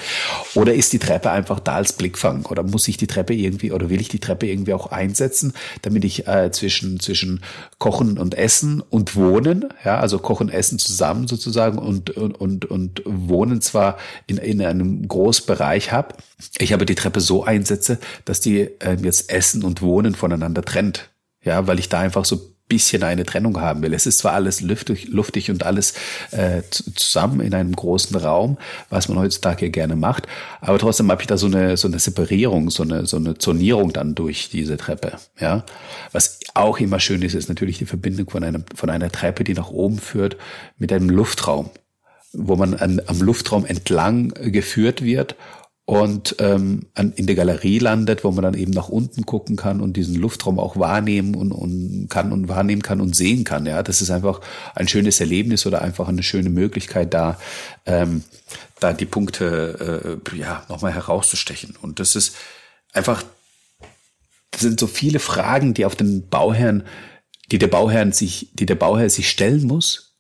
Oder 0.56 0.74
ist 0.74 0.94
die 0.94 1.00
Treppe 1.00 1.30
einfach 1.30 1.60
da 1.60 1.76
als 1.76 1.94
Blickfang? 1.94 2.46
Oder 2.48 2.64
muss 2.64 2.88
ich 2.88 2.98
die 2.98 3.08
Treppe 3.08 3.36
irgendwie, 3.36 3.72
oder 3.72 3.90
will 3.90 4.02
ich 4.02 4.10
die 4.10 4.20
Treppe 4.20 4.48
irgendwie 4.48 4.74
auch 4.74 4.88
einsetzen, 4.88 5.54
damit 5.84 6.04
ich 6.04 6.28
äh, 6.28 6.52
zwischen, 6.52 7.00
zwischen 7.00 7.42
Kochen 7.80 8.18
und 8.18 8.36
Essen 8.36 8.82
und 8.82 9.16
Wohnen, 9.16 9.66
ja, 9.86 10.00
also 10.00 10.18
Kochen, 10.18 10.50
Essen 10.50 10.80
zusammen 10.80 11.28
sozusagen 11.28 11.78
und, 11.78 12.10
und, 12.12 12.36
und, 12.36 12.66
und 12.66 13.02
Wohnen 13.06 13.62
zwar 13.62 13.98
in, 14.26 14.38
in 14.38 14.62
einem 14.62 15.08
Großbereich 15.08 15.92
habe, 15.92 16.16
ich 16.58 16.74
aber 16.74 16.86
die 16.86 16.96
Treppe 16.96 17.22
so 17.22 17.44
einsetze, 17.44 18.00
dass 18.26 18.42
die 18.42 18.62
äh, 18.62 18.98
jetzt 19.02 19.32
Essen 19.32 19.64
und 19.64 19.82
Wohnen 19.82 20.16
voneinander 20.16 20.64
trennt. 20.64 21.10
Ja, 21.44 21.68
weil 21.68 21.80
ich 21.80 21.88
da 21.88 22.00
einfach 22.00 22.26
so 22.26 22.58
bisschen 22.68 23.04
eine 23.04 23.26
Trennung 23.26 23.60
haben 23.62 23.82
will. 23.82 23.94
Es 23.94 24.06
ist 24.06 24.20
zwar 24.20 24.34
alles 24.34 24.62
luftig, 24.62 25.08
luftig 25.08 25.50
und 25.50 25.66
alles 25.66 25.94
äh, 26.32 26.62
zusammen 26.70 27.40
in 27.40 27.54
einem 27.54 27.74
großen 27.74 28.16
Raum, 28.18 28.58
was 28.90 29.08
man 29.08 29.18
heutzutage 29.18 29.70
gerne 29.70 29.96
macht, 29.96 30.28
aber 30.60 30.78
trotzdem 30.78 31.10
habe 31.10 31.22
ich 31.22 31.28
da 31.28 31.38
so 31.38 31.48
eine 31.48 31.78
so 31.78 31.88
eine 31.88 32.00
Separierung, 32.00 32.70
so 32.70 32.84
eine 32.84 33.06
so 33.06 33.18
eine 33.18 33.38
Zonierung 33.38 33.94
dann 33.94 34.16
durch 34.16 34.50
diese 34.50 34.78
Treppe. 34.78 35.14
Ja, 35.40 35.64
was 36.12 36.37
auch 36.58 36.80
immer 36.80 37.00
schön 37.00 37.22
ist, 37.22 37.34
ist 37.34 37.50
natürlich 37.50 37.78
die 37.78 37.86
Verbindung 37.86 38.30
von 38.30 38.44
einem 38.44 38.66
von 38.76 38.90
einer 38.90 39.12
Treppe, 39.12 39.44
die 39.44 39.54
nach 39.54 39.70
oben 39.70 40.00
führt, 40.00 40.38
mit 40.78 40.92
einem 40.92 41.10
Luftraum, 41.10 41.70
wo 42.34 42.56
man 42.56 42.74
an, 42.74 43.02
am 43.06 43.22
Luftraum 43.22 43.66
entlang 43.66 44.30
geführt 44.30 45.02
wird 45.04 45.36
und 45.86 46.36
ähm, 46.40 46.88
in 46.96 47.28
der 47.28 47.36
Galerie 47.36 47.80
landet, 47.80 48.26
wo 48.26 48.32
man 48.32 48.44
dann 48.44 48.56
eben 48.56 48.72
nach 48.72 48.90
unten 48.90 49.26
gucken 49.26 49.56
kann 49.56 49.80
und 49.80 49.94
diesen 49.94 50.16
Luftraum 50.16 50.60
auch 50.60 50.76
wahrnehmen 50.78 51.34
und, 51.34 51.54
und 51.54 52.08
kann 52.10 52.34
und 52.34 52.50
wahrnehmen 52.50 52.82
kann 52.82 53.00
und 53.00 53.16
sehen 53.16 53.46
kann. 53.46 53.66
Ja, 53.66 53.82
das 53.84 54.02
ist 54.02 54.12
einfach 54.12 54.42
ein 54.76 54.90
schönes 54.90 55.22
Erlebnis 55.22 55.66
oder 55.66 55.82
einfach 55.82 56.10
eine 56.10 56.24
schöne 56.24 56.50
Möglichkeit, 56.50 57.14
da 57.14 57.40
ähm, 57.86 58.24
da 58.82 58.92
die 58.92 59.06
Punkte 59.06 60.20
äh, 60.34 60.38
ja 60.38 60.66
nochmal 60.68 60.94
herauszustechen. 60.94 61.76
Und 61.82 62.02
das 62.02 62.18
ist 62.18 62.36
einfach, 62.92 63.24
das 64.58 64.64
sind 64.64 64.80
so 64.80 64.88
viele 64.88 65.20
Fragen, 65.20 65.76
die 65.76 65.86
auf 65.86 65.96
den 65.96 66.28
Bauherrn, 66.30 66.84
die 67.52 67.60
der 67.60 67.68
Bauherrn 67.68 68.12
sich, 68.12 68.50
die 68.54 68.66
der 68.66 68.74
Bauherr 68.74 69.12
sich 69.12 69.30
stellen 69.30 69.68
muss, 69.68 70.16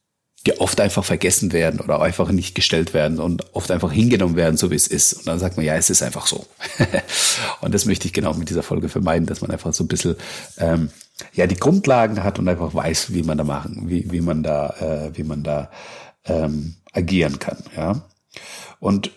die 0.46 0.60
oft 0.60 0.79
einfach 0.79 1.03
vergessen 1.03 1.53
werden 1.53 1.79
oder 1.79 2.00
einfach 2.01 2.29
nicht 2.29 2.53
gestellt 2.53 2.94
werden 2.94 3.20
und 3.20 3.56
oft 3.56 3.72
einfach 3.72 3.91
hingenommen 3.91 4.36
werden, 4.36 4.56
so 4.56 4.70
wie 4.70 4.75
es 4.75 4.88
ist. 4.88 5.13
Und 5.13 5.27
dann 5.27 5.39
sagt 5.39 5.58
man, 5.58 5.65
ja, 5.65 5.75
es 5.75 5.89
ist 5.89 6.03
einfach 6.03 6.27
so. 6.27 6.46
und 7.62 7.74
das 7.74 7.86
möchte 7.86 8.06
ich 8.06 8.13
genau 8.13 8.36
mit 8.36 8.50
dieser 8.50 8.62
Folge 8.62 8.89
vermeiden, 8.89 9.25
dass 9.25 9.41
man 9.41 9.50
einfach 9.50 9.74
so 9.74 9.84
ein 9.84 9.88
bisschen 9.88 10.15
ähm, 10.60 10.91
ja 11.34 11.48
die 11.48 11.58
Grundlagen 11.58 12.24
hat 12.24 12.38
und 12.38 12.48
einfach 12.48 12.75
weiß, 12.75 13.13
wie 13.13 13.24
man 13.24 13.39
da 13.39 13.44
machen, 13.44 13.89
wie, 13.89 14.12
wie 14.12 14.22
man 14.22 14.44
da, 14.44 14.70
äh, 14.79 15.17
wie 15.17 15.24
man 15.24 15.41
da 15.41 15.72
ähm, 16.25 16.75
agieren 16.94 17.39
kann. 17.39 17.58
Ja. 17.75 18.03
Und 18.79 19.10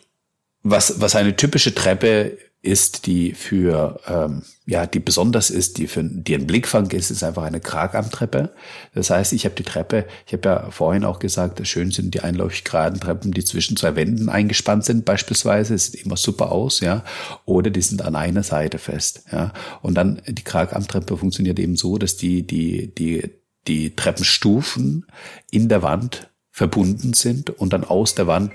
was, 0.62 1.02
was 1.02 1.14
eine 1.14 1.36
typische 1.36 1.74
Treppe 1.74 2.38
ist, 2.62 3.06
die 3.06 3.32
für 3.32 4.00
ähm, 4.06 4.42
ja, 4.66 4.86
die 4.86 5.00
besonders 5.00 5.50
ist, 5.50 5.78
die 5.78 5.86
für 5.86 6.04
die 6.04 6.34
ein 6.34 6.46
Blickfang 6.46 6.90
ist, 6.90 7.10
ist 7.10 7.24
einfach 7.24 7.42
eine 7.42 7.60
Kragarmtreppe. 7.60 8.52
Das 8.94 9.10
heißt, 9.10 9.32
ich 9.32 9.46
habe 9.46 9.54
die 9.54 9.62
Treppe, 9.62 10.06
ich 10.26 10.34
habe 10.34 10.48
ja 10.48 10.70
vorhin 10.70 11.04
auch 11.04 11.18
gesagt, 11.18 11.66
schön 11.66 11.90
sind 11.90 12.14
die 12.14 12.20
einläufig 12.20 12.64
geraden 12.64 13.00
Treppen, 13.00 13.32
die 13.32 13.44
zwischen 13.44 13.76
zwei 13.76 13.96
Wänden 13.96 14.28
eingespannt 14.28 14.84
sind, 14.84 15.04
beispielsweise, 15.06 15.76
sieht 15.76 16.04
immer 16.04 16.16
super 16.16 16.52
aus, 16.52 16.80
ja, 16.80 17.02
oder 17.46 17.70
die 17.70 17.82
sind 17.82 18.02
an 18.02 18.14
einer 18.14 18.42
Seite 18.42 18.78
fest, 18.78 19.24
ja. 19.32 19.52
Und 19.80 19.94
dann 19.94 20.20
die 20.26 20.44
Kragarmtreppe 20.44 21.16
funktioniert 21.16 21.58
eben 21.58 21.76
so, 21.76 21.96
dass 21.96 22.16
die 22.16 22.46
die 22.46 22.94
die 22.94 23.30
die 23.66 23.96
Treppenstufen 23.96 25.06
in 25.50 25.68
der 25.68 25.82
Wand 25.82 26.30
verbunden 26.50 27.14
sind 27.14 27.50
und 27.50 27.72
dann 27.72 27.84
aus 27.84 28.14
der 28.14 28.26
Wand 28.26 28.52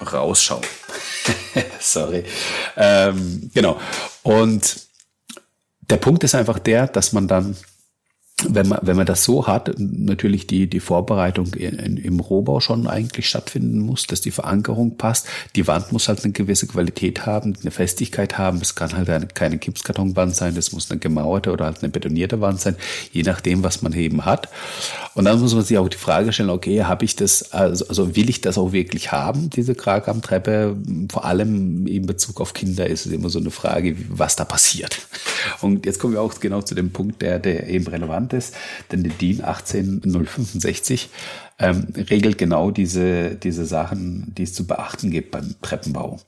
rausschauen. 0.00 0.64
Sorry. 1.80 2.24
Ähm, 2.76 3.50
genau. 3.54 3.80
Und 4.22 4.88
der 5.80 5.96
Punkt 5.96 6.24
ist 6.24 6.34
einfach 6.34 6.58
der, 6.58 6.86
dass 6.86 7.12
man 7.12 7.28
dann 7.28 7.56
wenn 8.48 8.68
man, 8.68 8.78
wenn 8.82 8.96
man 8.96 9.06
das 9.06 9.24
so 9.24 9.46
hat, 9.46 9.74
natürlich 9.78 10.46
die, 10.46 10.68
die 10.68 10.80
Vorbereitung 10.80 11.52
in, 11.54 11.96
im 11.96 12.20
Rohbau 12.20 12.60
schon 12.60 12.86
eigentlich 12.86 13.28
stattfinden 13.28 13.80
muss, 13.80 14.06
dass 14.06 14.20
die 14.20 14.30
Verankerung 14.30 14.96
passt. 14.96 15.26
Die 15.56 15.66
Wand 15.66 15.92
muss 15.92 16.08
halt 16.08 16.24
eine 16.24 16.32
gewisse 16.32 16.66
Qualität 16.66 17.26
haben, 17.26 17.54
eine 17.60 17.70
Festigkeit 17.70 18.38
haben. 18.38 18.58
Es 18.60 18.74
kann 18.74 18.96
halt 18.96 19.10
eine, 19.10 19.26
keine 19.26 19.58
Gipskartonwand 19.58 20.34
sein, 20.34 20.54
das 20.54 20.72
muss 20.72 20.90
eine 20.90 21.00
gemauerte 21.00 21.52
oder 21.52 21.66
halt 21.66 21.82
eine 21.82 21.90
betonierte 21.90 22.40
Wand 22.40 22.60
sein, 22.60 22.76
je 23.12 23.22
nachdem, 23.22 23.62
was 23.62 23.82
man 23.82 23.92
eben 23.92 24.24
hat. 24.24 24.48
Und 25.14 25.24
dann 25.24 25.40
muss 25.40 25.54
man 25.54 25.64
sich 25.64 25.76
auch 25.76 25.88
die 25.88 25.96
Frage 25.96 26.32
stellen, 26.32 26.50
okay, 26.50 26.84
habe 26.84 27.04
ich 27.04 27.16
das, 27.16 27.52
also, 27.52 27.86
also 27.88 28.14
will 28.14 28.30
ich 28.30 28.40
das 28.40 28.58
auch 28.58 28.72
wirklich 28.72 29.10
haben, 29.10 29.50
diese 29.50 29.74
Kragamtreppe? 29.74 30.76
Vor 31.10 31.24
allem 31.24 31.86
in 31.86 32.06
Bezug 32.06 32.40
auf 32.40 32.54
Kinder 32.54 32.86
ist 32.86 33.06
es 33.06 33.12
immer 33.12 33.28
so 33.28 33.40
eine 33.40 33.50
Frage, 33.50 33.96
was 34.08 34.36
da 34.36 34.44
passiert. 34.44 35.00
Und 35.60 35.84
jetzt 35.86 35.98
kommen 35.98 36.12
wir 36.12 36.22
auch 36.22 36.38
genau 36.38 36.62
zu 36.62 36.74
dem 36.74 36.92
Punkt, 36.92 37.22
der, 37.22 37.38
der 37.38 37.68
eben 37.68 37.86
relevant 37.86 38.32
ist, 38.32 38.54
denn 38.92 39.02
die 39.02 39.10
DIN 39.10 39.44
18065 39.44 41.08
ähm, 41.58 41.88
regelt 41.96 42.38
genau 42.38 42.70
diese, 42.70 43.34
diese 43.34 43.66
Sachen, 43.66 44.32
die 44.36 44.44
es 44.44 44.54
zu 44.54 44.66
beachten 44.66 45.10
gibt 45.10 45.30
beim 45.32 45.54
Treppenbau. 45.60 46.20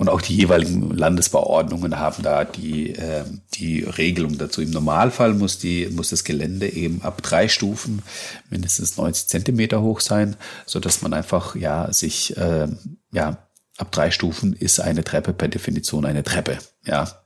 Und 0.00 0.08
auch 0.08 0.22
die 0.22 0.34
jeweiligen 0.34 0.96
Landesbauordnungen 0.96 1.98
haben 1.98 2.22
da 2.22 2.46
die, 2.46 2.94
äh, 2.94 3.24
die 3.52 3.82
Regelung 3.82 4.38
dazu. 4.38 4.62
Im 4.62 4.70
Normalfall 4.70 5.34
muss, 5.34 5.58
die, 5.58 5.88
muss 5.88 6.08
das 6.08 6.24
Gelände 6.24 6.72
eben 6.72 7.02
ab 7.02 7.20
drei 7.20 7.48
Stufen 7.48 8.00
mindestens 8.48 8.96
90 8.96 9.28
Zentimeter 9.28 9.82
hoch 9.82 10.00
sein, 10.00 10.36
so 10.64 10.80
dass 10.80 11.02
man 11.02 11.12
einfach 11.12 11.54
ja 11.54 11.92
sich 11.92 12.34
äh, 12.38 12.68
ja 13.12 13.46
ab 13.76 13.92
drei 13.92 14.10
Stufen 14.10 14.54
ist 14.54 14.80
eine 14.80 15.04
Treppe 15.04 15.34
per 15.34 15.48
Definition 15.48 16.06
eine 16.06 16.22
Treppe. 16.22 16.56
Ja 16.86 17.20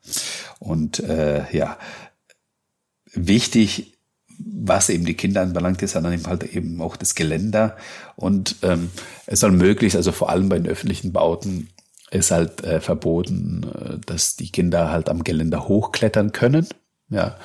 und 0.58 0.98
äh, 0.98 1.44
ja 1.56 1.78
wichtig 3.12 3.92
was 4.36 4.88
eben 4.88 5.04
die 5.04 5.14
Kinder 5.14 5.42
anbelangt, 5.42 5.80
ist 5.82 5.94
dann 5.94 6.12
eben 6.12 6.26
halt 6.26 6.42
eben 6.42 6.80
auch 6.80 6.96
das 6.96 7.14
Geländer. 7.14 7.76
Und 8.16 8.56
ähm, 8.62 8.90
es 9.26 9.38
soll 9.38 9.52
möglichst, 9.52 9.96
also 9.96 10.10
vor 10.10 10.28
allem 10.28 10.48
bei 10.48 10.58
den 10.58 10.66
öffentlichen 10.66 11.12
Bauten, 11.12 11.68
ist 12.14 12.30
halt 12.30 12.62
äh, 12.64 12.80
verboten, 12.80 13.66
äh, 13.74 13.98
dass 14.06 14.36
die 14.36 14.50
Kinder 14.50 14.90
halt 14.90 15.08
am 15.08 15.24
Geländer 15.24 15.68
hochklettern 15.68 16.32
können. 16.32 16.66
Ja. 17.10 17.36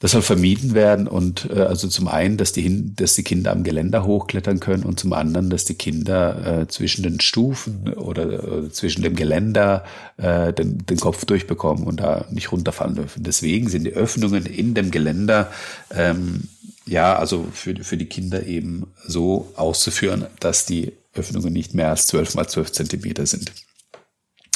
Das 0.00 0.12
soll 0.12 0.22
vermieden 0.22 0.74
werden 0.74 1.08
und 1.08 1.50
äh, 1.50 1.62
also 1.62 1.88
zum 1.88 2.06
einen, 2.06 2.36
dass 2.36 2.52
die, 2.52 2.94
dass 2.94 3.16
die 3.16 3.24
Kinder 3.24 3.50
am 3.50 3.64
Geländer 3.64 4.04
hochklettern 4.04 4.60
können 4.60 4.84
und 4.84 5.00
zum 5.00 5.12
anderen, 5.12 5.50
dass 5.50 5.64
die 5.64 5.74
Kinder 5.74 6.60
äh, 6.60 6.68
zwischen 6.68 7.02
den 7.02 7.18
Stufen 7.18 7.92
oder, 7.94 8.44
oder 8.44 8.70
zwischen 8.70 9.02
dem 9.02 9.16
Geländer 9.16 9.84
äh, 10.16 10.52
den, 10.52 10.86
den 10.86 11.00
Kopf 11.00 11.24
durchbekommen 11.24 11.82
und 11.82 11.98
da 11.98 12.26
nicht 12.30 12.52
runterfallen 12.52 12.94
dürfen. 12.94 13.24
Deswegen 13.24 13.68
sind 13.68 13.84
die 13.84 13.92
Öffnungen 13.92 14.46
in 14.46 14.74
dem 14.74 14.92
Geländer 14.92 15.50
ähm, 15.92 16.44
ja 16.86 17.16
also 17.16 17.48
für, 17.52 17.74
für 17.82 17.96
die 17.96 18.06
Kinder 18.06 18.46
eben 18.46 18.86
so 19.04 19.52
auszuführen, 19.56 20.26
dass 20.38 20.64
die 20.64 20.92
Öffnungen 21.14 21.52
nicht 21.52 21.74
mehr 21.74 21.88
als 21.88 22.06
12 22.06 22.34
mal 22.34 22.46
12 22.48 22.72
Zentimeter 22.72 23.26
sind. 23.26 23.52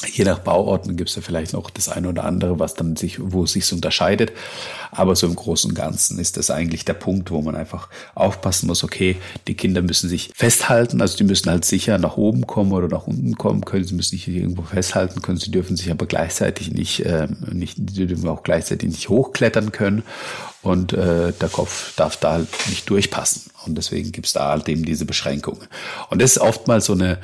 Je 0.06 0.25
nach 0.25 0.40
Bauordnung 0.40 0.97
gibt 0.97 1.11
es 1.11 1.16
ja 1.16 1.23
vielleicht 1.23 1.52
noch 1.52 1.71
das 1.71 1.88
eine 1.88 2.09
oder 2.09 2.25
andere, 2.25 2.59
was 2.59 2.75
dann 2.75 2.97
sich, 2.97 3.18
wo 3.21 3.44
es 3.44 3.52
sich 3.52 3.73
unterscheidet. 3.73 4.32
Aber 4.90 5.14
so 5.16 5.26
im 5.26 5.37
Großen 5.37 5.71
und 5.71 5.75
Ganzen 5.75 6.18
ist 6.18 6.37
das 6.37 6.50
eigentlich 6.50 6.85
der 6.85 6.94
Punkt, 6.94 7.30
wo 7.30 7.40
man 7.40 7.54
einfach 7.54 7.88
aufpassen 8.14 8.66
muss, 8.66 8.85
okay, 8.85 9.16
die 9.47 9.54
Kinder 9.54 9.80
müssen 9.80 10.09
sich 10.09 10.30
festhalten, 10.35 11.00
also 11.00 11.16
die 11.16 11.25
müssen 11.25 11.50
halt 11.50 11.64
sicher 11.64 11.99
nach 11.99 12.16
oben 12.16 12.47
kommen 12.47 12.73
oder 12.73 12.88
nach 12.88 13.06
unten 13.06 13.37
kommen 13.37 13.64
können, 13.64 13.85
sie 13.85 13.94
müssen 13.94 14.11
sich 14.11 14.28
irgendwo 14.28 14.62
festhalten 14.62 15.23
können, 15.23 15.38
sie 15.38 15.50
dürfen 15.50 15.76
sich 15.76 15.90
aber 15.90 16.06
gleichzeitig 16.06 16.73
nicht, 16.73 17.06
äh, 17.06 17.28
nicht, 17.50 17.78
sie 17.92 18.06
dürfen 18.06 18.28
auch 18.28 18.42
gleichzeitig 18.42 18.88
nicht 18.90 19.09
hochklettern 19.09 19.73
können 19.73 20.02
und 20.62 20.92
äh, 20.92 21.32
der 21.32 21.49
Kopf 21.49 21.94
darf 21.97 22.16
da 22.16 22.32
halt 22.32 22.49
nicht 22.68 22.88
durchpassen. 22.88 23.50
Und 23.66 23.76
deswegen 23.76 24.12
gibt 24.12 24.26
es 24.26 24.32
da 24.32 24.50
halt 24.50 24.68
eben 24.68 24.85
diese 24.85 25.04
Beschränkungen. 25.04 25.66
Und 26.11 26.21
das 26.21 26.32
ist 26.32 26.38
oftmals 26.38 26.87
so 26.87 26.92
eine 26.92 27.18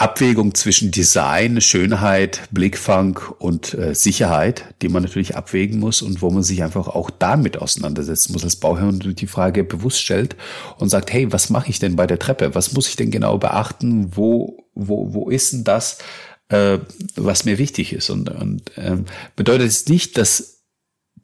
Abwägung 0.00 0.54
zwischen 0.54 0.90
Design, 0.90 1.60
Schönheit, 1.60 2.48
Blickfang 2.50 3.20
und 3.38 3.74
äh, 3.74 3.94
Sicherheit, 3.94 4.64
die 4.80 4.88
man 4.88 5.02
natürlich 5.02 5.36
abwägen 5.36 5.78
muss 5.78 6.00
und 6.00 6.22
wo 6.22 6.30
man 6.30 6.42
sich 6.42 6.62
einfach 6.62 6.88
auch 6.88 7.10
damit 7.10 7.58
auseinandersetzen 7.58 8.32
muss 8.32 8.42
als 8.42 8.56
Bauherr 8.56 8.88
und 8.88 9.20
die 9.20 9.26
Frage 9.26 9.62
bewusst 9.62 10.00
stellt 10.00 10.36
und 10.78 10.88
sagt, 10.88 11.12
hey, 11.12 11.30
was 11.34 11.50
mache 11.50 11.68
ich 11.68 11.80
denn 11.80 11.96
bei 11.96 12.06
der 12.06 12.18
Treppe? 12.18 12.54
Was 12.54 12.72
muss 12.72 12.88
ich 12.88 12.96
denn 12.96 13.10
genau 13.10 13.36
beachten? 13.36 14.16
Wo, 14.16 14.64
wo, 14.74 15.12
wo 15.12 15.28
ist 15.28 15.52
denn 15.52 15.64
das, 15.64 15.98
äh, 16.48 16.78
was 17.16 17.44
mir 17.44 17.58
wichtig 17.58 17.92
ist? 17.92 18.08
Und, 18.08 18.30
und 18.30 18.70
ähm, 18.78 19.04
bedeutet 19.36 19.68
es 19.68 19.86
nicht, 19.86 20.16
dass 20.16 20.62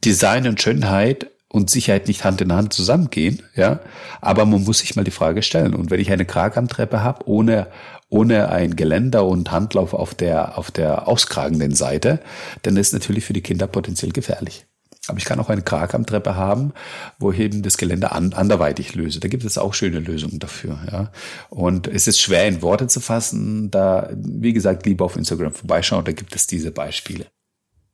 Design 0.05 0.47
und 0.47 0.61
Schönheit 0.61 1.31
und 1.49 1.71
Sicherheit 1.71 2.09
nicht 2.09 2.25
Hand 2.25 2.41
in 2.43 2.53
Hand 2.53 2.75
zusammengehen, 2.75 3.43
ja. 3.55 3.81
Aber 4.21 4.45
man 4.45 4.65
muss 4.65 4.81
sich 4.81 4.97
mal 4.97 5.05
die 5.05 5.11
Frage 5.11 5.43
stellen. 5.43 5.75
Und 5.75 5.91
wenn 5.91 6.01
ich 6.01 6.13
eine 6.13 6.27
Kragamtreppe 6.27 7.03
habe, 7.03 7.27
ohne, 7.27 7.69
ohne 8.09 8.49
ein 8.51 8.77
Geländer 8.77 9.27
und 9.27 9.51
Handlauf 9.51 9.93
auf 9.93 10.15
der, 10.15 10.59
auf 10.59 10.71
der 10.71 11.09
auskragenden 11.09 11.75
Seite, 11.75 12.21
dann 12.63 12.77
ist 12.77 12.93
natürlich 12.93 13.25
für 13.25 13.33
die 13.33 13.43
Kinder 13.43 13.67
potenziell 13.67 14.13
gefährlich. 14.13 14.67
Aber 15.09 15.19
ich 15.19 15.25
kann 15.25 15.39
auch 15.39 15.51
eine 15.51 15.63
Kragamtreppe 15.63 16.35
haben, 16.35 16.73
wo 17.19 17.31
ich 17.31 17.39
eben 17.39 17.63
das 17.63 17.77
Geländer 17.77 18.13
an, 18.13 18.33
anderweitig 18.33 18.95
löse. 18.95 19.21
Da 19.21 19.29
gibt 19.29 19.45
es 19.45 19.57
auch 19.57 19.73
schöne 19.73 20.01
Lösungen 20.01 20.41
dafür. 20.41 20.79
Ja. 20.91 21.13
Und 21.49 21.87
es 21.87 22.09
ist 22.09 22.21
schwer 22.21 22.49
in 22.49 22.63
Worte 22.63 22.89
zu 22.89 23.01
fassen. 23.01 23.71
Da, 23.71 24.11
wie 24.15 24.53
gesagt, 24.53 24.85
lieber 24.85 25.05
auf 25.05 25.17
Instagram 25.17 25.53
vorbeischauen, 25.53 26.05
da 26.05 26.13
gibt 26.13 26.35
es 26.35 26.47
diese 26.47 26.73
Beispiele. 26.73 27.27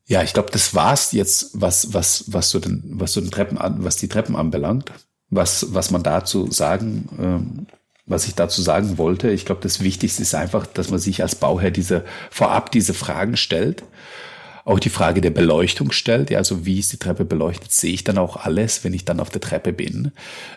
Ja, 0.07 0.23
ich 0.23 0.33
glaube, 0.33 0.51
das 0.51 0.75
war's 0.75 1.13
jetzt, 1.13 1.51
was, 1.53 1.93
was, 1.93 2.25
was 2.29 2.51
so 2.51 2.59
den, 2.59 2.83
was 2.85 3.13
so 3.13 3.21
den 3.21 3.31
Treppen 3.31 3.59
an, 3.59 3.85
was 3.85 3.97
die 3.97 4.09
Treppen 4.09 4.37
anbelangt. 4.37 4.91
Was, 5.35 5.73
was 5.73 5.91
man 5.91 6.03
dazu 6.03 6.51
sagen, 6.51 7.09
ähm, 7.19 7.67
was 8.07 8.27
ich 8.27 8.35
dazu 8.35 8.63
sagen 8.63 8.99
wollte. 8.99 9.31
Ich 9.31 9.45
glaube, 9.45 9.61
das 9.63 9.81
Wichtigste 9.81 10.23
ist 10.23 10.35
einfach, 10.35 10.67
dass 10.67 10.91
man 10.91 10.99
sich 10.99 11.23
als 11.23 11.35
Bauherr 11.35 11.71
diese, 11.71 12.05
vorab 12.31 12.73
diese 12.73 12.95
Fragen 12.95 13.37
stellt 13.37 13.83
auch 14.65 14.79
die 14.79 14.91
Frage 14.91 15.21
der 15.21 15.31
Beleuchtung 15.31 15.93
stellt. 15.93 16.31
Ja, 16.31 16.39
also 16.39 16.65
wie 16.65 16.79
ist 16.79 16.93
die 16.93 16.99
Treppe 16.99 17.25
beleuchtet? 17.25 17.73
Sehe 17.73 17.93
ich 17.93 18.05
dann 18.05 18.19
auch 18.19 18.37
alles, 18.37 18.85
wenn 18.85 18.95
ich 18.95 19.05
dann 19.05 19.21
auf 19.21 19.31
der 19.31 19.41
Treppe 19.41 19.73
bin? 19.73 20.13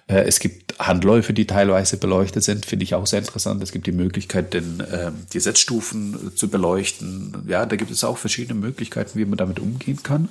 Äh, 0.08 0.24
es 0.24 0.40
gibt 0.40 0.78
Handläufe, 0.80 1.34
die 1.34 1.48
teilweise 1.48 1.98
beleuchtet 1.98 2.44
sind, 2.44 2.66
finde 2.66 2.84
ich 2.84 2.94
auch 2.94 3.08
sehr 3.08 3.20
interessant. 3.20 3.64
Es 3.64 3.72
gibt 3.72 3.88
die 3.88 3.92
Möglichkeit, 3.92 4.54
den, 4.54 4.80
äh, 4.80 5.12
die 5.34 5.40
Setzstufen 5.40 6.36
zu 6.36 6.50
beleuchten. 6.50 7.46
Ja, 7.48 7.66
da 7.66 7.76
gibt 7.76 7.92
es 7.92 8.04
auch 8.04 8.18
verschiedene 8.18 8.60
Möglichkeiten, 8.60 9.18
wie 9.18 9.26
man 9.26 9.38
damit 9.38 9.60
umgehen 9.60 10.02
kann. 10.04 10.30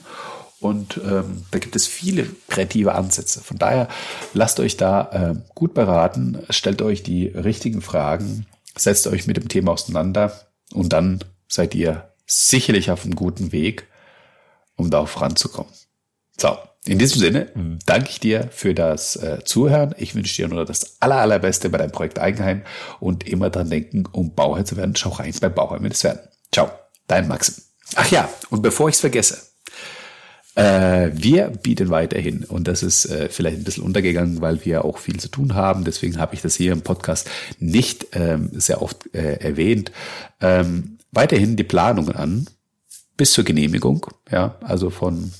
Und 0.64 0.98
ähm, 1.04 1.44
da 1.50 1.58
gibt 1.58 1.76
es 1.76 1.86
viele 1.86 2.26
kreative 2.48 2.94
Ansätze. 2.94 3.42
Von 3.42 3.58
daher 3.58 3.86
lasst 4.32 4.60
euch 4.60 4.78
da 4.78 5.10
äh, 5.12 5.34
gut 5.54 5.74
beraten, 5.74 6.38
stellt 6.48 6.80
euch 6.80 7.02
die 7.02 7.26
richtigen 7.26 7.82
Fragen, 7.82 8.46
setzt 8.74 9.06
euch 9.06 9.26
mit 9.26 9.36
dem 9.36 9.48
Thema 9.48 9.72
auseinander 9.72 10.32
und 10.72 10.94
dann 10.94 11.22
seid 11.48 11.74
ihr 11.74 12.08
sicherlich 12.26 12.90
auf 12.90 13.04
einem 13.04 13.14
guten 13.14 13.52
Weg, 13.52 13.88
um 14.76 14.88
da 14.88 15.00
auch 15.00 15.08
voranzukommen. 15.08 15.70
So, 16.38 16.56
in 16.86 16.98
diesem 16.98 17.20
Sinne 17.20 17.52
danke 17.84 18.08
ich 18.08 18.20
dir 18.20 18.48
für 18.50 18.72
das 18.72 19.16
äh, 19.16 19.44
Zuhören. 19.44 19.94
Ich 19.98 20.14
wünsche 20.14 20.34
dir 20.34 20.48
nur 20.48 20.64
das 20.64 20.96
aller, 21.02 21.16
allerbeste 21.16 21.68
bei 21.68 21.76
deinem 21.76 21.92
Projekt 21.92 22.18
Eigenheim 22.18 22.62
und 23.00 23.28
immer 23.28 23.50
dran 23.50 23.68
denken, 23.68 24.04
um 24.12 24.34
Bauherr 24.34 24.64
zu 24.64 24.78
werden, 24.78 24.96
schau 24.96 25.10
rein 25.10 25.34
bei 25.42 25.50
Bauherr 25.50 25.80
mit 25.80 26.02
werden. 26.02 26.20
Ciao, 26.50 26.70
dein 27.06 27.28
Maxim. 27.28 27.62
Ach 27.96 28.10
ja, 28.10 28.30
und 28.48 28.62
bevor 28.62 28.88
ich 28.88 28.94
es 28.94 29.02
vergesse, 29.02 29.53
Äh, 30.54 31.10
wir 31.14 31.48
bieten 31.48 31.90
weiterhin, 31.90 32.44
und 32.44 32.68
das 32.68 32.82
ist 32.82 33.06
äh, 33.06 33.28
vielleicht 33.28 33.58
ein 33.58 33.64
bisschen 33.64 33.82
untergegangen, 33.82 34.40
weil 34.40 34.64
wir 34.64 34.84
auch 34.84 34.98
viel 34.98 35.18
zu 35.18 35.28
tun 35.28 35.54
haben, 35.54 35.84
deswegen 35.84 36.18
habe 36.18 36.34
ich 36.34 36.42
das 36.42 36.54
hier 36.54 36.72
im 36.72 36.82
Podcast 36.82 37.28
nicht 37.58 38.06
ähm, 38.12 38.50
sehr 38.52 38.80
oft 38.80 39.12
äh, 39.14 39.34
erwähnt, 39.34 39.90
ähm, 40.40 40.98
weiterhin 41.10 41.56
die 41.56 41.64
Planungen 41.64 42.14
an 42.14 42.46
bis 43.16 43.32
zur 43.32 43.44
Genehmigung, 43.44 44.06
ja, 44.30 44.56
also 44.60 44.90
von 44.90 45.32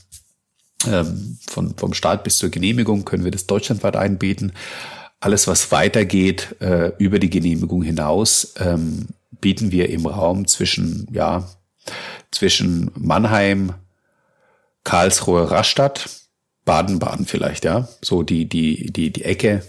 ähm, 0.86 1.38
von, 1.48 1.74
vom 1.76 1.94
Start 1.94 2.24
bis 2.24 2.38
zur 2.38 2.50
Genehmigung 2.50 3.04
können 3.04 3.24
wir 3.24 3.30
das 3.30 3.46
deutschlandweit 3.46 3.96
einbieten. 3.96 4.52
Alles, 5.20 5.46
was 5.46 5.72
weitergeht 5.72 6.56
äh, 6.60 6.92
über 6.98 7.18
die 7.18 7.30
Genehmigung 7.30 7.82
hinaus, 7.82 8.54
ähm, 8.58 9.08
bieten 9.40 9.72
wir 9.72 9.88
im 9.88 10.06
Raum 10.06 10.46
zwischen, 10.46 11.06
ja, 11.12 11.48
zwischen 12.30 12.90
Mannheim, 12.94 13.72
Karlsruhe, 14.84 15.50
Rastatt, 15.50 16.08
Baden-Baden 16.64 17.26
vielleicht, 17.26 17.64
ja. 17.64 17.88
So 18.00 18.22
die, 18.22 18.48
die, 18.48 18.92
die, 18.92 19.10
die 19.10 19.24
Ecke, 19.24 19.62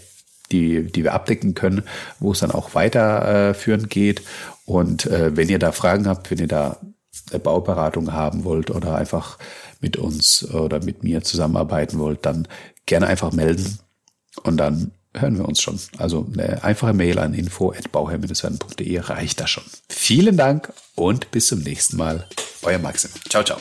die, 0.52 0.84
die 0.84 1.04
wir 1.04 1.14
abdecken 1.14 1.54
können, 1.54 1.82
wo 2.20 2.32
es 2.32 2.40
dann 2.40 2.50
auch 2.50 2.74
weiterführend 2.74 3.84
äh, 3.84 3.88
geht. 3.88 4.22
Und 4.64 5.06
äh, 5.06 5.36
wenn 5.36 5.48
ihr 5.48 5.58
da 5.58 5.72
Fragen 5.72 6.06
habt, 6.06 6.30
wenn 6.30 6.38
ihr 6.38 6.48
da 6.48 6.78
eine 7.30 7.40
Bauberatung 7.40 8.12
haben 8.12 8.44
wollt 8.44 8.70
oder 8.70 8.96
einfach 8.96 9.38
mit 9.80 9.96
uns 9.96 10.48
oder 10.52 10.82
mit 10.84 11.02
mir 11.02 11.22
zusammenarbeiten 11.22 11.98
wollt, 11.98 12.24
dann 12.24 12.46
gerne 12.86 13.06
einfach 13.06 13.32
melden 13.32 13.78
und 14.42 14.56
dann 14.58 14.92
hören 15.14 15.38
wir 15.38 15.46
uns 15.46 15.60
schon. 15.60 15.80
Also 15.98 16.26
eine 16.32 16.62
einfache 16.62 16.92
Mail 16.92 17.18
an 17.18 17.34
info.bauherr-werden.de 17.34 18.98
reicht 18.98 19.40
da 19.40 19.46
schon. 19.46 19.64
Vielen 19.88 20.36
Dank 20.36 20.72
und 20.94 21.30
bis 21.30 21.48
zum 21.48 21.60
nächsten 21.60 21.96
Mal. 21.96 22.26
Euer 22.62 22.78
Maxim. 22.78 23.10
Ciao, 23.28 23.42
ciao. 23.42 23.58